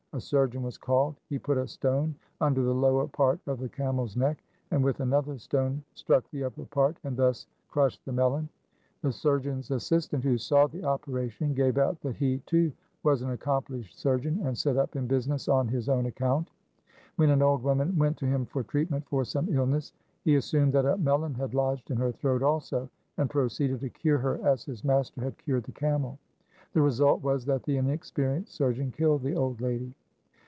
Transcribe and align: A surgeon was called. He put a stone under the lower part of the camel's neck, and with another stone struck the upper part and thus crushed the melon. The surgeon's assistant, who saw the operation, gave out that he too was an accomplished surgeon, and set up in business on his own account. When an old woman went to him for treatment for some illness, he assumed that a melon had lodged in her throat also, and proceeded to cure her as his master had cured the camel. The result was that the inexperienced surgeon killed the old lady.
A 0.13 0.19
surgeon 0.19 0.61
was 0.61 0.77
called. 0.77 1.15
He 1.29 1.39
put 1.39 1.57
a 1.57 1.65
stone 1.65 2.15
under 2.41 2.61
the 2.63 2.75
lower 2.75 3.07
part 3.07 3.39
of 3.47 3.59
the 3.59 3.69
camel's 3.69 4.17
neck, 4.17 4.43
and 4.69 4.83
with 4.83 4.99
another 4.99 5.37
stone 5.37 5.81
struck 5.93 6.29
the 6.31 6.43
upper 6.43 6.65
part 6.65 6.97
and 7.05 7.15
thus 7.15 7.47
crushed 7.69 8.03
the 8.03 8.11
melon. 8.11 8.49
The 9.03 9.13
surgeon's 9.13 9.71
assistant, 9.71 10.25
who 10.25 10.37
saw 10.37 10.67
the 10.67 10.83
operation, 10.83 11.53
gave 11.53 11.77
out 11.77 12.01
that 12.01 12.17
he 12.17 12.39
too 12.39 12.73
was 13.03 13.21
an 13.21 13.29
accomplished 13.29 13.97
surgeon, 13.97 14.45
and 14.45 14.57
set 14.57 14.75
up 14.75 14.97
in 14.97 15.07
business 15.07 15.47
on 15.47 15.69
his 15.69 15.87
own 15.87 16.05
account. 16.07 16.51
When 17.15 17.29
an 17.29 17.41
old 17.41 17.63
woman 17.63 17.97
went 17.97 18.17
to 18.17 18.25
him 18.25 18.45
for 18.45 18.63
treatment 18.63 19.07
for 19.07 19.23
some 19.23 19.47
illness, 19.49 19.93
he 20.25 20.35
assumed 20.35 20.73
that 20.73 20.83
a 20.85 20.97
melon 20.97 21.35
had 21.35 21.53
lodged 21.53 21.89
in 21.89 21.95
her 21.95 22.11
throat 22.11 22.43
also, 22.43 22.89
and 23.15 23.29
proceeded 23.29 23.79
to 23.79 23.89
cure 23.89 24.17
her 24.17 24.45
as 24.45 24.65
his 24.65 24.83
master 24.83 25.21
had 25.21 25.37
cured 25.37 25.63
the 25.63 25.71
camel. 25.71 26.19
The 26.73 26.81
result 26.81 27.23
was 27.23 27.45
that 27.45 27.63
the 27.63 27.77
inexperienced 27.77 28.53
surgeon 28.53 28.91
killed 28.91 29.21
the 29.21 29.35
old 29.35 29.61
lady. 29.61 29.93